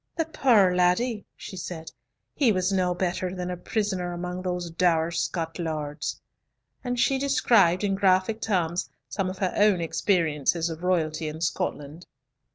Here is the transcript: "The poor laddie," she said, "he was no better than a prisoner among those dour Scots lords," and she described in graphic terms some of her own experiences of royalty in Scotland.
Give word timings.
"The 0.17 0.25
poor 0.25 0.75
laddie," 0.75 1.27
she 1.35 1.55
said, 1.55 1.91
"he 2.33 2.51
was 2.51 2.73
no 2.73 2.95
better 2.95 3.35
than 3.35 3.51
a 3.51 3.55
prisoner 3.55 4.13
among 4.13 4.41
those 4.41 4.71
dour 4.71 5.11
Scots 5.11 5.59
lords," 5.59 6.19
and 6.83 6.99
she 6.99 7.19
described 7.19 7.83
in 7.83 7.93
graphic 7.93 8.41
terms 8.41 8.89
some 9.09 9.29
of 9.29 9.37
her 9.37 9.53
own 9.55 9.79
experiences 9.79 10.71
of 10.71 10.81
royalty 10.81 11.27
in 11.27 11.39
Scotland. 11.39 12.07